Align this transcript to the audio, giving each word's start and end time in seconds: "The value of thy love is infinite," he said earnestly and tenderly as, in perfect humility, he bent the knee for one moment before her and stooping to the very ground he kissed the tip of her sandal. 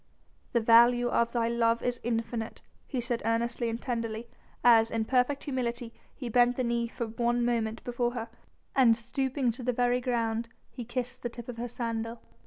"The 0.53 0.59
value 0.61 1.09
of 1.09 1.31
thy 1.31 1.47
love 1.47 1.83
is 1.83 1.99
infinite," 2.01 2.63
he 2.87 2.99
said 2.99 3.21
earnestly 3.23 3.69
and 3.69 3.79
tenderly 3.79 4.27
as, 4.63 4.89
in 4.89 5.05
perfect 5.05 5.43
humility, 5.43 5.93
he 6.15 6.27
bent 6.27 6.55
the 6.57 6.63
knee 6.63 6.87
for 6.87 7.05
one 7.05 7.45
moment 7.45 7.83
before 7.83 8.13
her 8.13 8.27
and 8.75 8.97
stooping 8.97 9.51
to 9.51 9.61
the 9.61 9.73
very 9.73 10.01
ground 10.01 10.49
he 10.71 10.85
kissed 10.85 11.21
the 11.21 11.29
tip 11.29 11.47
of 11.47 11.57
her 11.57 11.67
sandal. 11.67 12.19